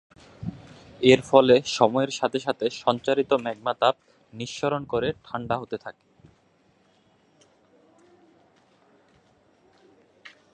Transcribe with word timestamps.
এর 1.01 1.21
ফলে 1.21 1.55
সময়ের 1.77 2.11
সাথে 2.19 2.39
সাথে 2.39 2.65
সঞ্চারিত 2.83 3.31
ম্যাগমা 3.43 3.73
তাপ 3.73 3.95
নিঃসরণ 4.33 4.83
করে 4.83 5.09
ঠান্ডা 5.25 5.55
হতে 5.57 5.77
থাকে। 5.77 6.05